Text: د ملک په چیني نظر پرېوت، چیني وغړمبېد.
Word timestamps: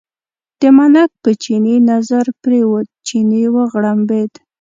د 0.59 0.61
ملک 0.77 1.11
په 1.23 1.31
چیني 1.43 1.75
نظر 1.91 2.25
پرېوت، 2.43 2.87
چیني 3.07 3.43
وغړمبېد. 3.55 4.31